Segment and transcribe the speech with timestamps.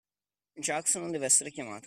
[0.57, 1.79] Jacques non dev'essere chiamato!